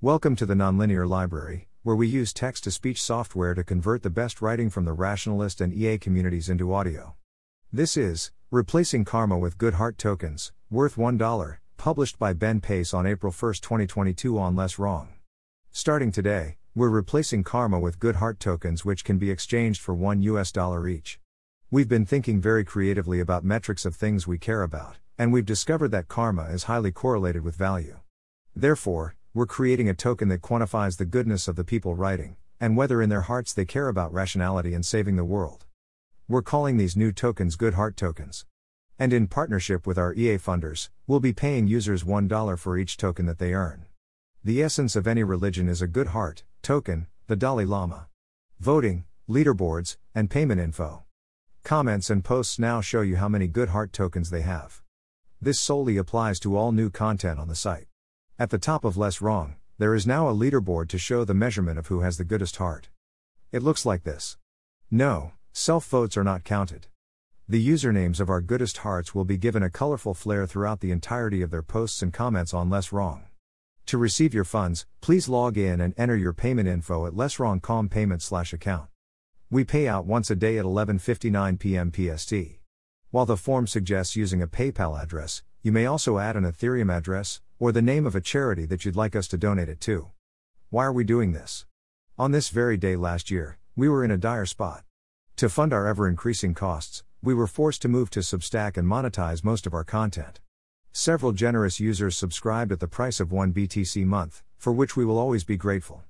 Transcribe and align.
Welcome 0.00 0.36
to 0.36 0.46
the 0.46 0.54
Nonlinear 0.54 1.08
Library, 1.08 1.66
where 1.82 1.96
we 1.96 2.06
use 2.06 2.32
text 2.32 2.62
to 2.62 2.70
speech 2.70 3.02
software 3.02 3.52
to 3.54 3.64
convert 3.64 4.04
the 4.04 4.10
best 4.10 4.40
writing 4.40 4.70
from 4.70 4.84
the 4.84 4.92
rationalist 4.92 5.60
and 5.60 5.74
EA 5.74 5.98
communities 5.98 6.48
into 6.48 6.72
audio. 6.72 7.16
This 7.72 7.96
is 7.96 8.30
Replacing 8.52 9.06
Karma 9.06 9.36
with 9.36 9.58
Good 9.58 9.74
Heart 9.74 9.98
Tokens, 9.98 10.52
worth 10.70 10.94
$1, 10.94 11.56
published 11.78 12.16
by 12.16 12.32
Ben 12.32 12.60
Pace 12.60 12.94
on 12.94 13.08
April 13.08 13.32
1, 13.32 13.54
2022 13.54 14.38
on 14.38 14.54
Less 14.54 14.78
Wrong. 14.78 15.14
Starting 15.72 16.12
today, 16.12 16.58
we're 16.76 16.90
replacing 16.90 17.42
Karma 17.42 17.80
with 17.80 17.98
Good 17.98 18.14
Heart 18.14 18.38
tokens 18.38 18.84
which 18.84 19.04
can 19.04 19.18
be 19.18 19.32
exchanged 19.32 19.80
for 19.80 19.96
1 19.96 20.22
US 20.22 20.52
dollar 20.52 20.86
each. 20.86 21.18
We've 21.72 21.88
been 21.88 22.06
thinking 22.06 22.40
very 22.40 22.64
creatively 22.64 23.18
about 23.18 23.42
metrics 23.42 23.84
of 23.84 23.96
things 23.96 24.28
we 24.28 24.38
care 24.38 24.62
about, 24.62 24.98
and 25.18 25.32
we've 25.32 25.44
discovered 25.44 25.88
that 25.88 26.06
karma 26.06 26.44
is 26.50 26.64
highly 26.70 26.92
correlated 26.92 27.42
with 27.42 27.56
value. 27.56 27.98
Therefore, 28.54 29.16
we're 29.34 29.46
creating 29.46 29.88
a 29.88 29.94
token 29.94 30.28
that 30.28 30.42
quantifies 30.42 30.96
the 30.96 31.04
goodness 31.04 31.48
of 31.48 31.56
the 31.56 31.64
people 31.64 31.94
writing, 31.94 32.36
and 32.60 32.76
whether 32.76 33.02
in 33.02 33.10
their 33.10 33.22
hearts 33.22 33.52
they 33.52 33.64
care 33.64 33.88
about 33.88 34.12
rationality 34.12 34.74
and 34.74 34.84
saving 34.84 35.16
the 35.16 35.24
world. 35.24 35.66
We're 36.28 36.42
calling 36.42 36.76
these 36.76 36.96
new 36.96 37.12
tokens 37.12 37.56
Good 37.56 37.74
Heart 37.74 37.96
tokens. 37.96 38.44
And 38.98 39.12
in 39.12 39.28
partnership 39.28 39.86
with 39.86 39.96
our 39.96 40.12
EA 40.14 40.38
funders, 40.38 40.90
we'll 41.06 41.20
be 41.20 41.32
paying 41.32 41.66
users 41.66 42.04
$1 42.04 42.58
for 42.58 42.76
each 42.76 42.96
token 42.96 43.26
that 43.26 43.38
they 43.38 43.54
earn. 43.54 43.86
The 44.44 44.62
essence 44.62 44.96
of 44.96 45.06
any 45.06 45.22
religion 45.22 45.68
is 45.68 45.82
a 45.82 45.86
good 45.86 46.08
heart 46.08 46.44
token, 46.62 47.06
the 47.26 47.36
Dalai 47.36 47.64
Lama. 47.64 48.08
Voting, 48.60 49.04
leaderboards, 49.28 49.96
and 50.14 50.30
payment 50.30 50.60
info. 50.60 51.04
Comments 51.64 52.08
and 52.08 52.24
posts 52.24 52.58
now 52.58 52.80
show 52.80 53.02
you 53.02 53.16
how 53.16 53.28
many 53.28 53.46
good 53.46 53.70
heart 53.70 53.92
tokens 53.92 54.30
they 54.30 54.42
have. 54.42 54.80
This 55.40 55.60
solely 55.60 55.96
applies 55.96 56.40
to 56.40 56.56
all 56.56 56.72
new 56.72 56.88
content 56.88 57.38
on 57.38 57.48
the 57.48 57.54
site. 57.54 57.87
At 58.40 58.50
the 58.50 58.58
top 58.58 58.84
of 58.84 58.96
Less 58.96 59.20
Wrong, 59.20 59.56
there 59.78 59.96
is 59.96 60.06
now 60.06 60.28
a 60.28 60.32
leaderboard 60.32 60.88
to 60.90 60.98
show 60.98 61.24
the 61.24 61.34
measurement 61.34 61.76
of 61.76 61.88
who 61.88 62.02
has 62.02 62.18
the 62.18 62.24
goodest 62.24 62.54
heart. 62.58 62.88
It 63.50 63.64
looks 63.64 63.84
like 63.84 64.04
this. 64.04 64.38
No, 64.92 65.32
self 65.52 65.88
votes 65.88 66.16
are 66.16 66.22
not 66.22 66.44
counted. 66.44 66.86
The 67.48 67.68
usernames 67.68 68.20
of 68.20 68.30
our 68.30 68.40
goodest 68.40 68.78
hearts 68.78 69.12
will 69.12 69.24
be 69.24 69.38
given 69.38 69.64
a 69.64 69.70
colorful 69.70 70.14
flair 70.14 70.46
throughout 70.46 70.78
the 70.78 70.92
entirety 70.92 71.42
of 71.42 71.50
their 71.50 71.64
posts 71.64 72.00
and 72.00 72.12
comments 72.12 72.54
on 72.54 72.70
Less 72.70 72.92
Wrong. 72.92 73.24
To 73.86 73.98
receive 73.98 74.32
your 74.32 74.44
funds, 74.44 74.86
please 75.00 75.28
log 75.28 75.58
in 75.58 75.80
and 75.80 75.92
enter 75.98 76.16
your 76.16 76.32
payment 76.32 76.68
info 76.68 77.06
at 77.06 77.14
lesswrong.com 77.14 77.88
payment 77.88 78.22
slash 78.22 78.52
account. 78.52 78.88
We 79.50 79.64
pay 79.64 79.88
out 79.88 80.06
once 80.06 80.30
a 80.30 80.36
day 80.36 80.58
at 80.58 80.64
11:59 80.64 81.58
p.m. 81.58 81.90
PST. 81.90 82.34
While 83.10 83.26
the 83.26 83.36
form 83.36 83.66
suggests 83.66 84.14
using 84.14 84.40
a 84.40 84.46
PayPal 84.46 85.02
address, 85.02 85.42
you 85.60 85.72
may 85.72 85.86
also 85.86 86.18
add 86.18 86.36
an 86.36 86.44
Ethereum 86.44 86.96
address, 86.96 87.40
or 87.58 87.72
the 87.72 87.82
name 87.82 88.06
of 88.06 88.14
a 88.14 88.20
charity 88.20 88.64
that 88.66 88.84
you'd 88.84 88.96
like 88.96 89.16
us 89.16 89.26
to 89.28 89.36
donate 89.36 89.68
it 89.68 89.80
to. 89.80 90.10
Why 90.70 90.84
are 90.84 90.92
we 90.92 91.04
doing 91.04 91.32
this? 91.32 91.66
On 92.18 92.30
this 92.30 92.50
very 92.50 92.76
day 92.76 92.96
last 92.96 93.30
year, 93.30 93.58
we 93.74 93.88
were 93.88 94.04
in 94.04 94.10
a 94.10 94.18
dire 94.18 94.46
spot. 94.46 94.84
To 95.36 95.48
fund 95.48 95.72
our 95.72 95.86
ever 95.86 96.08
increasing 96.08 96.54
costs, 96.54 97.04
we 97.22 97.34
were 97.34 97.46
forced 97.46 97.82
to 97.82 97.88
move 97.88 98.10
to 98.10 98.20
Substack 98.20 98.76
and 98.76 98.86
monetize 98.86 99.42
most 99.42 99.66
of 99.66 99.74
our 99.74 99.84
content. 99.84 100.40
Several 100.92 101.32
generous 101.32 101.80
users 101.80 102.16
subscribed 102.16 102.72
at 102.72 102.80
the 102.80 102.88
price 102.88 103.20
of 103.20 103.32
1 103.32 103.52
BTC 103.52 104.04
month, 104.04 104.42
for 104.56 104.72
which 104.72 104.96
we 104.96 105.04
will 105.04 105.18
always 105.18 105.44
be 105.44 105.56
grateful. 105.56 106.02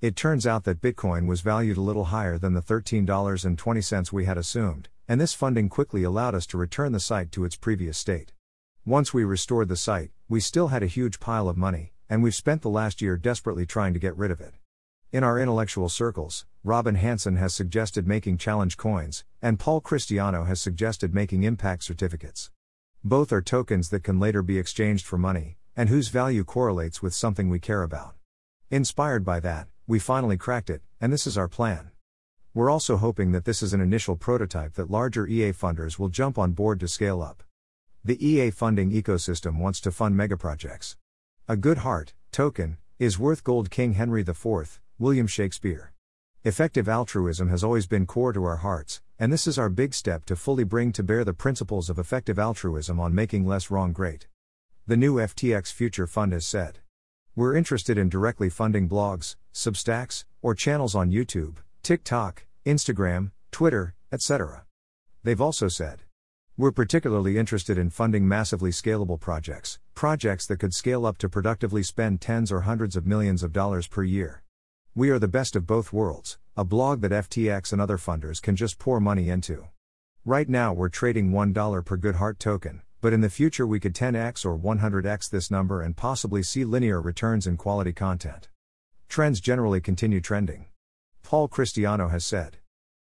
It 0.00 0.14
turns 0.14 0.46
out 0.46 0.62
that 0.64 0.80
Bitcoin 0.80 1.26
was 1.26 1.40
valued 1.40 1.76
a 1.76 1.80
little 1.82 2.06
higher 2.06 2.38
than 2.38 2.54
the 2.54 2.62
$13.20 2.62 4.12
we 4.12 4.24
had 4.26 4.38
assumed, 4.38 4.88
and 5.08 5.20
this 5.20 5.34
funding 5.34 5.68
quickly 5.68 6.04
allowed 6.04 6.36
us 6.36 6.46
to 6.46 6.58
return 6.58 6.92
the 6.92 7.00
site 7.00 7.32
to 7.32 7.44
its 7.44 7.56
previous 7.56 7.98
state. 7.98 8.32
Once 8.88 9.12
we 9.12 9.22
restored 9.22 9.68
the 9.68 9.76
site, 9.76 10.10
we 10.30 10.40
still 10.40 10.68
had 10.68 10.82
a 10.82 10.86
huge 10.86 11.20
pile 11.20 11.46
of 11.46 11.58
money, 11.58 11.92
and 12.08 12.22
we've 12.22 12.34
spent 12.34 12.62
the 12.62 12.70
last 12.70 13.02
year 13.02 13.18
desperately 13.18 13.66
trying 13.66 13.92
to 13.92 14.00
get 14.00 14.16
rid 14.16 14.30
of 14.30 14.40
it. 14.40 14.54
In 15.12 15.22
our 15.22 15.38
intellectual 15.38 15.90
circles, 15.90 16.46
Robin 16.64 16.94
Hanson 16.94 17.36
has 17.36 17.54
suggested 17.54 18.08
making 18.08 18.38
challenge 18.38 18.78
coins, 18.78 19.24
and 19.42 19.58
Paul 19.58 19.82
Christiano 19.82 20.46
has 20.46 20.58
suggested 20.58 21.12
making 21.12 21.42
impact 21.42 21.84
certificates. 21.84 22.50
Both 23.04 23.30
are 23.30 23.42
tokens 23.42 23.90
that 23.90 24.04
can 24.04 24.18
later 24.18 24.40
be 24.40 24.56
exchanged 24.56 25.04
for 25.04 25.18
money, 25.18 25.58
and 25.76 25.90
whose 25.90 26.08
value 26.08 26.42
correlates 26.42 27.02
with 27.02 27.12
something 27.12 27.50
we 27.50 27.60
care 27.60 27.82
about. 27.82 28.14
Inspired 28.70 29.22
by 29.22 29.38
that, 29.40 29.68
we 29.86 29.98
finally 29.98 30.38
cracked 30.38 30.70
it, 30.70 30.80
and 30.98 31.12
this 31.12 31.26
is 31.26 31.36
our 31.36 31.46
plan. 31.46 31.90
We're 32.54 32.70
also 32.70 32.96
hoping 32.96 33.32
that 33.32 33.44
this 33.44 33.62
is 33.62 33.74
an 33.74 33.82
initial 33.82 34.16
prototype 34.16 34.76
that 34.76 34.90
larger 34.90 35.26
EA 35.26 35.52
funders 35.52 35.98
will 35.98 36.08
jump 36.08 36.38
on 36.38 36.52
board 36.52 36.80
to 36.80 36.88
scale 36.88 37.20
up. 37.20 37.42
The 38.04 38.24
EA 38.24 38.50
funding 38.50 38.90
ecosystem 38.92 39.58
wants 39.58 39.80
to 39.80 39.90
fund 39.90 40.14
megaprojects. 40.14 40.96
A 41.48 41.56
good 41.56 41.78
heart, 41.78 42.14
token, 42.30 42.78
is 42.98 43.18
worth 43.18 43.42
gold 43.42 43.70
King 43.70 43.94
Henry 43.94 44.20
IV, 44.22 44.80
William 44.98 45.26
Shakespeare. 45.26 45.92
Effective 46.44 46.88
altruism 46.88 47.48
has 47.48 47.64
always 47.64 47.86
been 47.86 48.06
core 48.06 48.32
to 48.32 48.44
our 48.44 48.58
hearts, 48.58 49.02
and 49.18 49.32
this 49.32 49.46
is 49.46 49.58
our 49.58 49.68
big 49.68 49.92
step 49.94 50.24
to 50.26 50.36
fully 50.36 50.64
bring 50.64 50.92
to 50.92 51.02
bear 51.02 51.24
the 51.24 51.34
principles 51.34 51.90
of 51.90 51.98
effective 51.98 52.38
altruism 52.38 53.00
on 53.00 53.14
making 53.14 53.46
less 53.46 53.70
wrong 53.70 53.92
great. 53.92 54.28
The 54.86 54.96
new 54.96 55.16
FTX 55.16 55.72
Future 55.72 56.06
Fund 56.06 56.32
has 56.32 56.46
said. 56.46 56.78
We're 57.34 57.56
interested 57.56 57.98
in 57.98 58.08
directly 58.08 58.48
funding 58.48 58.88
blogs, 58.88 59.36
substacks, 59.52 60.24
or 60.40 60.54
channels 60.54 60.94
on 60.94 61.10
YouTube, 61.10 61.56
TikTok, 61.82 62.46
Instagram, 62.64 63.32
Twitter, 63.50 63.94
etc. 64.12 64.64
They've 65.24 65.40
also 65.40 65.68
said. 65.68 66.02
We're 66.60 66.72
particularly 66.72 67.38
interested 67.38 67.78
in 67.78 67.88
funding 67.88 68.26
massively 68.26 68.72
scalable 68.72 69.20
projects, 69.20 69.78
projects 69.94 70.44
that 70.48 70.58
could 70.58 70.74
scale 70.74 71.06
up 71.06 71.16
to 71.18 71.28
productively 71.28 71.84
spend 71.84 72.20
tens 72.20 72.50
or 72.50 72.62
hundreds 72.62 72.96
of 72.96 73.06
millions 73.06 73.44
of 73.44 73.52
dollars 73.52 73.86
per 73.86 74.02
year. 74.02 74.42
We 74.92 75.10
are 75.10 75.20
the 75.20 75.28
best 75.28 75.54
of 75.54 75.68
both 75.68 75.92
worlds, 75.92 76.36
a 76.56 76.64
blog 76.64 77.00
that 77.02 77.12
FTX 77.12 77.72
and 77.72 77.80
other 77.80 77.96
funders 77.96 78.42
can 78.42 78.56
just 78.56 78.80
pour 78.80 78.98
money 78.98 79.28
into. 79.28 79.68
Right 80.24 80.48
now 80.48 80.72
we're 80.72 80.88
trading 80.88 81.30
$1 81.30 81.84
per 81.84 81.96
Good 81.96 82.16
Heart 82.16 82.40
token, 82.40 82.82
but 83.00 83.12
in 83.12 83.20
the 83.20 83.30
future 83.30 83.64
we 83.64 83.78
could 83.78 83.94
10x 83.94 84.44
or 84.44 84.58
100x 84.58 85.30
this 85.30 85.52
number 85.52 85.80
and 85.80 85.96
possibly 85.96 86.42
see 86.42 86.64
linear 86.64 87.00
returns 87.00 87.46
in 87.46 87.56
quality 87.56 87.92
content. 87.92 88.48
Trends 89.08 89.38
generally 89.38 89.80
continue 89.80 90.20
trending. 90.20 90.66
Paul 91.22 91.48
Christiano 91.48 92.10
has 92.10 92.26
said. 92.26 92.56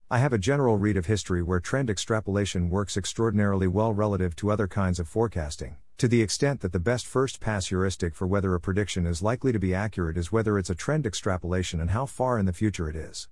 I 0.08 0.18
have 0.18 0.32
a 0.32 0.38
general 0.38 0.78
read 0.78 0.96
of 0.96 1.06
history 1.06 1.42
where 1.42 1.58
trend 1.58 1.90
extrapolation 1.90 2.70
works 2.70 2.96
extraordinarily 2.96 3.66
well 3.66 3.92
relative 3.92 4.36
to 4.36 4.52
other 4.52 4.68
kinds 4.68 5.00
of 5.00 5.08
forecasting, 5.08 5.78
to 5.98 6.06
the 6.06 6.22
extent 6.22 6.60
that 6.60 6.70
the 6.70 6.78
best 6.78 7.08
first 7.08 7.40
pass 7.40 7.66
heuristic 7.66 8.14
for 8.14 8.24
whether 8.24 8.54
a 8.54 8.60
prediction 8.60 9.04
is 9.04 9.20
likely 9.20 9.50
to 9.50 9.58
be 9.58 9.74
accurate 9.74 10.16
is 10.16 10.30
whether 10.30 10.60
it's 10.60 10.70
a 10.70 10.76
trend 10.76 11.06
extrapolation 11.06 11.80
and 11.80 11.90
how 11.90 12.06
far 12.06 12.38
in 12.38 12.46
the 12.46 12.52
future 12.52 12.88
it 12.88 12.94
is. 12.94 13.28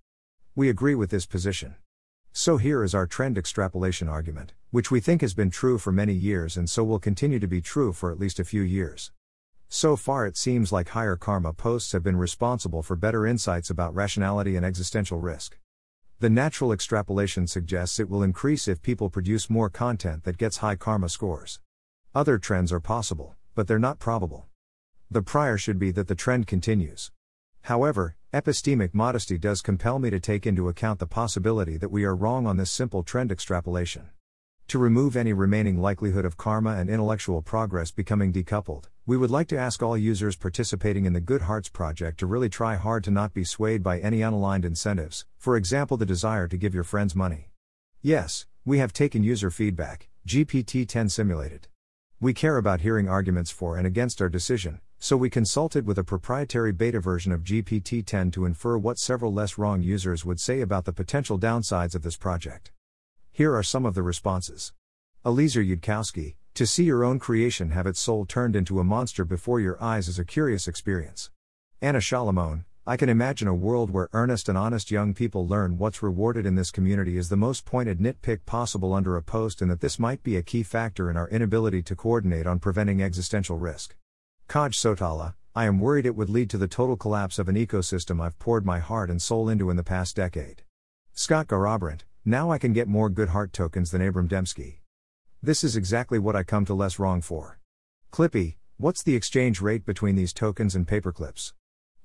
We 0.56 0.68
agree 0.68 0.96
with 0.96 1.10
this 1.10 1.26
position. 1.26 1.76
So 2.32 2.56
here 2.56 2.82
is 2.82 2.92
our 2.92 3.06
trend 3.06 3.38
extrapolation 3.38 4.08
argument, 4.08 4.52
which 4.72 4.90
we 4.90 4.98
think 4.98 5.20
has 5.20 5.32
been 5.32 5.50
true 5.50 5.78
for 5.78 5.92
many 5.92 6.12
years 6.12 6.56
and 6.56 6.68
so 6.68 6.82
will 6.82 6.98
continue 6.98 7.38
to 7.38 7.46
be 7.46 7.60
true 7.60 7.92
for 7.92 8.10
at 8.10 8.18
least 8.18 8.40
a 8.40 8.44
few 8.44 8.62
years. 8.62 9.12
So 9.68 9.94
far, 9.94 10.26
it 10.26 10.36
seems 10.36 10.72
like 10.72 10.88
higher 10.88 11.14
karma 11.14 11.52
posts 11.52 11.92
have 11.92 12.02
been 12.02 12.16
responsible 12.16 12.82
for 12.82 12.96
better 12.96 13.28
insights 13.28 13.70
about 13.70 13.94
rationality 13.94 14.56
and 14.56 14.66
existential 14.66 15.20
risk. 15.20 15.56
The 16.20 16.30
natural 16.30 16.72
extrapolation 16.72 17.46
suggests 17.46 17.98
it 17.98 18.08
will 18.08 18.22
increase 18.22 18.68
if 18.68 18.80
people 18.80 19.10
produce 19.10 19.50
more 19.50 19.68
content 19.68 20.24
that 20.24 20.38
gets 20.38 20.58
high 20.58 20.76
karma 20.76 21.08
scores. 21.08 21.60
Other 22.14 22.38
trends 22.38 22.72
are 22.72 22.80
possible, 22.80 23.34
but 23.54 23.66
they're 23.66 23.78
not 23.78 23.98
probable. 23.98 24.46
The 25.10 25.22
prior 25.22 25.58
should 25.58 25.78
be 25.78 25.90
that 25.90 26.06
the 26.06 26.14
trend 26.14 26.46
continues. 26.46 27.10
However, 27.62 28.16
epistemic 28.32 28.94
modesty 28.94 29.38
does 29.38 29.62
compel 29.62 29.98
me 29.98 30.10
to 30.10 30.20
take 30.20 30.46
into 30.46 30.68
account 30.68 31.00
the 31.00 31.06
possibility 31.06 31.76
that 31.76 31.90
we 31.90 32.04
are 32.04 32.14
wrong 32.14 32.46
on 32.46 32.56
this 32.56 32.70
simple 32.70 33.02
trend 33.02 33.32
extrapolation. 33.32 34.10
To 34.68 34.78
remove 34.78 35.14
any 35.14 35.32
remaining 35.32 35.80
likelihood 35.80 36.24
of 36.24 36.36
karma 36.36 36.76
and 36.76 36.88
intellectual 36.88 37.42
progress 37.42 37.90
becoming 37.90 38.32
decoupled, 38.32 38.84
we 39.06 39.16
would 39.16 39.30
like 39.30 39.46
to 39.48 39.58
ask 39.58 39.82
all 39.82 39.96
users 39.96 40.36
participating 40.36 41.04
in 41.04 41.12
the 41.12 41.20
Good 41.20 41.42
Hearts 41.42 41.68
Project 41.68 42.18
to 42.20 42.26
really 42.26 42.48
try 42.48 42.74
hard 42.76 43.04
to 43.04 43.10
not 43.10 43.34
be 43.34 43.44
swayed 43.44 43.82
by 43.82 44.00
any 44.00 44.20
unaligned 44.20 44.64
incentives, 44.64 45.26
for 45.36 45.56
example, 45.56 45.96
the 45.96 46.06
desire 46.06 46.48
to 46.48 46.56
give 46.56 46.74
your 46.74 46.82
friends 46.82 47.14
money. 47.14 47.50
Yes, 48.00 48.46
we 48.64 48.78
have 48.78 48.92
taken 48.92 49.22
user 49.22 49.50
feedback, 49.50 50.08
GPT 50.26 50.88
10 50.88 51.10
simulated. 51.10 51.68
We 52.18 52.32
care 52.32 52.56
about 52.56 52.80
hearing 52.80 53.08
arguments 53.08 53.50
for 53.50 53.76
and 53.76 53.86
against 53.86 54.22
our 54.22 54.30
decision, 54.30 54.80
so 54.98 55.16
we 55.18 55.28
consulted 55.28 55.86
with 55.86 55.98
a 55.98 56.04
proprietary 56.04 56.72
beta 56.72 57.00
version 57.00 57.32
of 57.32 57.44
GPT 57.44 58.04
10 58.04 58.30
to 58.30 58.46
infer 58.46 58.78
what 58.78 58.98
several 58.98 59.32
less 59.32 59.58
wrong 59.58 59.82
users 59.82 60.24
would 60.24 60.40
say 60.40 60.62
about 60.62 60.86
the 60.86 60.92
potential 60.92 61.38
downsides 61.38 61.94
of 61.94 62.02
this 62.02 62.16
project. 62.16 62.72
Here 63.36 63.52
are 63.56 63.64
some 63.64 63.84
of 63.84 63.96
the 63.96 64.02
responses. 64.04 64.72
Eliezer 65.26 65.60
Yudkowsky, 65.60 66.36
to 66.54 66.68
see 66.68 66.84
your 66.84 67.02
own 67.02 67.18
creation 67.18 67.72
have 67.72 67.84
its 67.84 67.98
soul 67.98 68.24
turned 68.24 68.54
into 68.54 68.78
a 68.78 68.84
monster 68.84 69.24
before 69.24 69.58
your 69.58 69.76
eyes 69.82 70.06
is 70.06 70.20
a 70.20 70.24
curious 70.24 70.68
experience. 70.68 71.32
Anna 71.82 71.98
Salamon, 71.98 72.64
I 72.86 72.96
can 72.96 73.08
imagine 73.08 73.48
a 73.48 73.52
world 73.52 73.90
where 73.90 74.08
earnest 74.12 74.48
and 74.48 74.56
honest 74.56 74.92
young 74.92 75.14
people 75.14 75.48
learn 75.48 75.78
what's 75.78 76.00
rewarded 76.00 76.46
in 76.46 76.54
this 76.54 76.70
community 76.70 77.16
is 77.16 77.28
the 77.28 77.36
most 77.36 77.64
pointed 77.64 77.98
nitpick 77.98 78.46
possible 78.46 78.94
under 78.94 79.16
a 79.16 79.22
post 79.22 79.60
and 79.60 79.68
that 79.68 79.80
this 79.80 79.98
might 79.98 80.22
be 80.22 80.36
a 80.36 80.42
key 80.44 80.62
factor 80.62 81.10
in 81.10 81.16
our 81.16 81.28
inability 81.28 81.82
to 81.82 81.96
coordinate 81.96 82.46
on 82.46 82.60
preventing 82.60 83.02
existential 83.02 83.58
risk. 83.58 83.96
Kaj 84.48 84.74
Sotala, 84.74 85.34
I 85.56 85.64
am 85.64 85.80
worried 85.80 86.06
it 86.06 86.14
would 86.14 86.30
lead 86.30 86.50
to 86.50 86.58
the 86.58 86.68
total 86.68 86.96
collapse 86.96 87.40
of 87.40 87.48
an 87.48 87.56
ecosystem 87.56 88.20
I've 88.20 88.38
poured 88.38 88.64
my 88.64 88.78
heart 88.78 89.10
and 89.10 89.20
soul 89.20 89.48
into 89.48 89.70
in 89.70 89.76
the 89.76 89.82
past 89.82 90.14
decade. 90.14 90.62
Scott 91.14 91.48
Garrabrant, 91.48 92.02
now 92.26 92.50
I 92.50 92.58
can 92.58 92.72
get 92.72 92.88
more 92.88 93.10
good 93.10 93.28
heart 93.28 93.52
tokens 93.52 93.90
than 93.90 94.00
Abram 94.00 94.28
Demski. 94.28 94.78
This 95.42 95.62
is 95.62 95.76
exactly 95.76 96.18
what 96.18 96.34
I 96.34 96.42
come 96.42 96.64
to 96.64 96.72
less 96.72 96.98
wrong 96.98 97.20
for. 97.20 97.58
Clippy, 98.10 98.56
what's 98.78 99.02
the 99.02 99.14
exchange 99.14 99.60
rate 99.60 99.84
between 99.84 100.16
these 100.16 100.32
tokens 100.32 100.74
and 100.74 100.88
paperclips? 100.88 101.52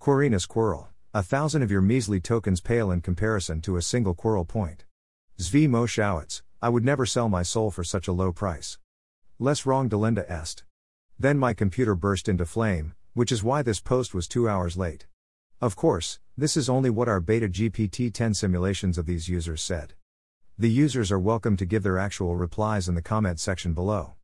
Quirinus 0.02 0.46
Quirrell, 0.46 0.88
a 1.14 1.24
thousand 1.24 1.62
of 1.62 1.72
your 1.72 1.82
measly 1.82 2.20
tokens 2.20 2.60
pale 2.60 2.92
in 2.92 3.00
comparison 3.00 3.62
to 3.62 3.78
a 3.78 3.82
single 3.82 4.14
Quirrell 4.14 4.46
point. 4.46 4.84
Zvi 5.40 5.70
Mowshowitz, 5.70 6.42
I 6.62 6.68
would 6.68 6.84
never 6.84 7.06
sell 7.06 7.30
my 7.30 7.44
soul 7.44 7.72
for 7.72 7.86
such 7.86 8.10
a 8.10 8.12
low 8.12 8.34
price. 8.34 8.78
Less 9.40 9.66
wrong 9.66 9.90
Delenda 9.90 10.30
est. 10.30 10.66
Then 11.18 11.38
my 11.38 11.54
computer 11.54 11.96
burst 11.96 12.28
into 12.28 12.46
flame, 12.46 12.94
which 13.14 13.32
is 13.32 13.42
why 13.42 13.62
this 13.62 13.80
post 13.80 14.14
was 14.14 14.28
two 14.28 14.50
hours 14.50 14.76
late. 14.76 15.08
Of 15.62 15.78
course, 15.78 16.20
this 16.38 16.58
is 16.58 16.70
only 16.70 16.90
what 16.90 17.08
our 17.08 17.22
beta 17.22 17.48
GPT 17.48 18.14
10 18.14 18.34
simulations 18.34 18.98
of 18.98 19.06
these 19.06 19.30
users 19.30 19.62
said. 19.62 19.94
The 20.62 20.70
users 20.70 21.10
are 21.10 21.18
welcome 21.18 21.56
to 21.56 21.66
give 21.66 21.84
their 21.84 21.98
actual 21.98 22.36
replies 22.36 22.90
in 22.90 22.96
the 22.96 23.02
comment 23.02 23.40
section 23.40 23.72
below. 23.72 24.16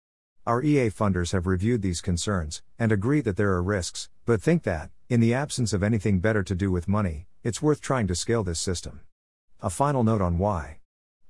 Our 0.45 0.61
EA 0.61 0.89
funders 0.89 1.31
have 1.31 1.47
reviewed 1.47 1.81
these 1.81 2.01
concerns 2.01 2.61
and 2.77 2.91
agree 2.91 3.21
that 3.21 3.37
there 3.37 3.51
are 3.51 3.63
risks, 3.63 4.09
but 4.25 4.41
think 4.41 4.63
that, 4.63 4.89
in 5.07 5.21
the 5.21 5.33
absence 5.33 5.71
of 5.71 5.81
anything 5.81 6.19
better 6.19 6.43
to 6.43 6.53
do 6.53 6.69
with 6.69 6.89
money, 6.89 7.27
it's 7.41 7.61
worth 7.61 7.79
trying 7.79 8.07
to 8.07 8.15
scale 8.15 8.43
this 8.43 8.59
system. 8.59 8.99
A 9.61 9.69
final 9.69 10.03
note 10.03 10.19
on 10.19 10.37
why. 10.37 10.79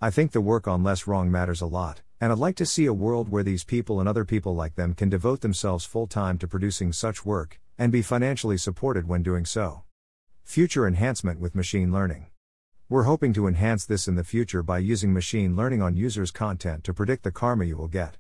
I 0.02 0.10
think 0.10 0.32
the 0.32 0.42
work 0.42 0.68
on 0.68 0.82
less 0.82 1.06
wrong 1.06 1.32
matters 1.32 1.62
a 1.62 1.68
lot, 1.68 2.02
and 2.20 2.32
I'd 2.32 2.40
like 2.40 2.56
to 2.56 2.66
see 2.66 2.88
a 2.88 2.92
world 2.92 3.30
where 3.30 3.44
these 3.44 3.64
people 3.64 4.00
and 4.00 4.10
other 4.10 4.26
people 4.26 4.56
like 4.56 4.74
them 4.74 4.96
can 4.96 5.10
devote 5.10 5.42
themselves 5.42 5.86
full 5.86 6.08
time 6.08 6.40
to 6.40 6.48
producing 6.48 6.92
such 6.92 7.24
work, 7.24 7.60
and 7.78 7.92
be 7.92 8.02
financially 8.02 8.58
supported 8.58 9.08
when 9.08 9.22
doing 9.22 9.46
so. 9.46 9.84
Future 10.42 10.88
enhancement 10.88 11.40
with 11.40 11.54
machine 11.54 11.92
learning. 11.92 12.26
We're 12.88 13.04
hoping 13.04 13.34
to 13.34 13.48
enhance 13.48 13.84
this 13.84 14.08
in 14.08 14.14
the 14.14 14.24
future 14.24 14.62
by 14.62 14.78
using 14.78 15.12
machine 15.12 15.56
learning 15.56 15.82
on 15.82 15.98
users' 15.98 16.30
content 16.30 16.84
to 16.84 16.94
predict 16.94 17.24
the 17.24 17.32
karma 17.32 17.66
you 17.66 17.78
will 17.78 17.88
get. 17.88 18.18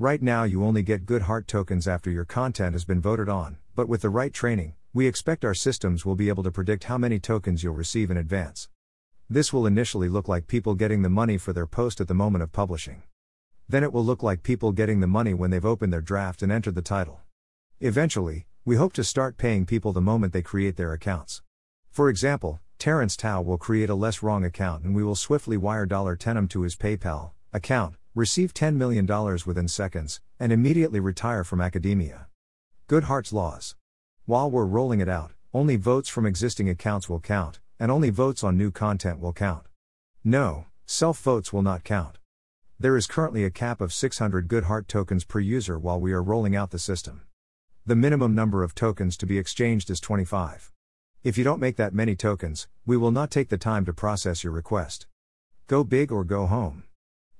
Right 0.00 0.20
now, 0.20 0.42
you 0.42 0.64
only 0.64 0.82
get 0.82 1.06
good 1.06 1.22
heart 1.22 1.46
tokens 1.46 1.86
after 1.86 2.10
your 2.10 2.24
content 2.24 2.72
has 2.72 2.84
been 2.84 3.00
voted 3.00 3.28
on, 3.28 3.58
but 3.76 3.88
with 3.88 4.02
the 4.02 4.10
right 4.10 4.34
training, 4.34 4.74
we 4.92 5.06
expect 5.06 5.44
our 5.44 5.54
systems 5.54 6.04
will 6.04 6.16
be 6.16 6.28
able 6.28 6.42
to 6.42 6.50
predict 6.50 6.84
how 6.84 6.98
many 6.98 7.20
tokens 7.20 7.62
you'll 7.62 7.74
receive 7.74 8.10
in 8.10 8.16
advance. 8.16 8.68
This 9.28 9.52
will 9.52 9.64
initially 9.64 10.08
look 10.08 10.26
like 10.26 10.48
people 10.48 10.74
getting 10.74 11.02
the 11.02 11.08
money 11.08 11.38
for 11.38 11.52
their 11.52 11.68
post 11.68 12.00
at 12.00 12.08
the 12.08 12.12
moment 12.12 12.42
of 12.42 12.50
publishing. 12.50 13.04
Then 13.68 13.84
it 13.84 13.92
will 13.92 14.04
look 14.04 14.24
like 14.24 14.42
people 14.42 14.72
getting 14.72 14.98
the 14.98 15.06
money 15.06 15.34
when 15.34 15.52
they've 15.52 15.64
opened 15.64 15.92
their 15.92 16.00
draft 16.00 16.42
and 16.42 16.50
entered 16.50 16.74
the 16.74 16.82
title. 16.82 17.20
Eventually, 17.78 18.48
we 18.64 18.74
hope 18.74 18.92
to 18.94 19.04
start 19.04 19.38
paying 19.38 19.66
people 19.66 19.92
the 19.92 20.00
moment 20.00 20.32
they 20.32 20.42
create 20.42 20.76
their 20.76 20.92
accounts. 20.92 21.42
For 21.92 22.08
example, 22.08 22.58
Terence 22.80 23.14
Tao 23.14 23.42
will 23.42 23.58
create 23.58 23.90
a 23.90 23.94
less 23.94 24.22
wrong 24.22 24.42
account 24.42 24.84
and 24.84 24.94
we 24.94 25.04
will 25.04 25.14
swiftly 25.14 25.58
wire 25.58 25.86
$10 25.86 26.48
to 26.48 26.62
his 26.62 26.76
PayPal 26.76 27.32
account, 27.52 27.96
receive 28.14 28.54
$10 28.54 28.76
million 28.76 29.06
within 29.44 29.68
seconds, 29.68 30.22
and 30.38 30.50
immediately 30.50 30.98
retire 30.98 31.44
from 31.44 31.60
academia. 31.60 32.28
Goodhart's 32.88 33.34
Laws. 33.34 33.76
While 34.24 34.50
we're 34.50 34.64
rolling 34.64 35.00
it 35.00 35.10
out, 35.10 35.32
only 35.52 35.76
votes 35.76 36.08
from 36.08 36.24
existing 36.24 36.70
accounts 36.70 37.06
will 37.06 37.20
count, 37.20 37.60
and 37.78 37.90
only 37.90 38.08
votes 38.08 38.42
on 38.42 38.56
new 38.56 38.70
content 38.70 39.20
will 39.20 39.34
count. 39.34 39.66
No, 40.24 40.64
self 40.86 41.20
votes 41.20 41.52
will 41.52 41.60
not 41.60 41.84
count. 41.84 42.16
There 42.78 42.96
is 42.96 43.06
currently 43.06 43.44
a 43.44 43.50
cap 43.50 43.82
of 43.82 43.92
600 43.92 44.48
Good 44.48 44.64
Heart 44.64 44.88
tokens 44.88 45.24
per 45.24 45.40
user 45.40 45.78
while 45.78 46.00
we 46.00 46.12
are 46.12 46.22
rolling 46.22 46.56
out 46.56 46.70
the 46.70 46.78
system. 46.78 47.20
The 47.84 47.94
minimum 47.94 48.34
number 48.34 48.62
of 48.62 48.74
tokens 48.74 49.18
to 49.18 49.26
be 49.26 49.36
exchanged 49.36 49.90
is 49.90 50.00
25. 50.00 50.72
If 51.22 51.36
you 51.36 51.44
don't 51.44 51.60
make 51.60 51.76
that 51.76 51.92
many 51.92 52.16
tokens, 52.16 52.66
we 52.86 52.96
will 52.96 53.10
not 53.10 53.30
take 53.30 53.50
the 53.50 53.58
time 53.58 53.84
to 53.84 53.92
process 53.92 54.42
your 54.42 54.54
request. 54.54 55.06
Go 55.66 55.84
big 55.84 56.10
or 56.10 56.24
go 56.24 56.46
home. 56.46 56.84